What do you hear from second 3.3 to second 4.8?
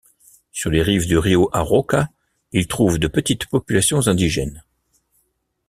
populations indigènes.